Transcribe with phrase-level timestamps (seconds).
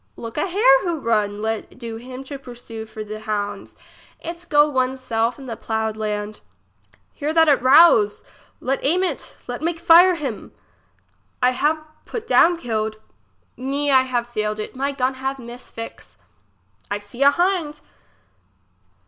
[0.15, 1.43] Look a hare who run!
[1.43, 3.75] let do him to pursue for the hounds!
[4.19, 6.41] it go one's self in the ploughed land.
[7.13, 8.23] Here that it rouse.
[8.59, 9.37] Let aim it!
[9.47, 10.53] let make fire him!
[11.39, 12.97] I have put down killed.
[13.55, 16.17] Me, I have failed it; my gun have miss fixe.
[16.89, 17.81] 1 see a hind.